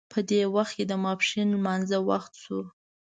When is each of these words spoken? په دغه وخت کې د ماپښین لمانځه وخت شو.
په 0.13 0.19
دغه 0.29 0.47
وخت 0.55 0.73
کې 0.77 0.83
د 0.87 0.93
ماپښین 1.03 1.47
لمانځه 1.55 1.97
وخت 2.09 2.33
شو. 2.43 2.59